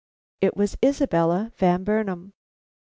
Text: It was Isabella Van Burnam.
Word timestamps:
It 0.41 0.57
was 0.57 0.77
Isabella 0.83 1.53
Van 1.57 1.83
Burnam. 1.83 2.33